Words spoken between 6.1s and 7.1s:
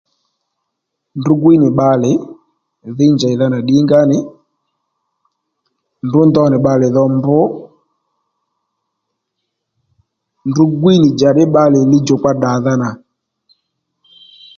ndo nì bbalè dho